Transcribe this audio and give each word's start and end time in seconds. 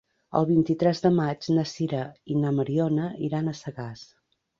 El 0.37 0.45
vint-i-tres 0.51 1.01
de 1.03 1.09
maig 1.17 1.49
na 1.57 1.65
Sira 1.71 1.99
i 2.37 2.37
na 2.45 2.53
Mariona 2.61 3.11
iran 3.29 3.53
a 3.53 3.55
Sagàs. 3.61 4.03